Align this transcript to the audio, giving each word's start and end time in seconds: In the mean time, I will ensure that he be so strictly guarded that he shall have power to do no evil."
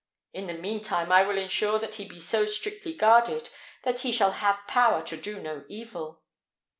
In 0.33 0.47
the 0.47 0.55
mean 0.55 0.81
time, 0.83 1.11
I 1.11 1.21
will 1.21 1.37
ensure 1.37 1.77
that 1.77 1.93
he 1.93 2.05
be 2.05 2.19
so 2.19 2.43
strictly 2.45 2.91
guarded 2.91 3.49
that 3.83 3.99
he 3.99 4.11
shall 4.11 4.31
have 4.31 4.65
power 4.67 5.03
to 5.03 5.15
do 5.15 5.39
no 5.39 5.63
evil." 5.69 6.23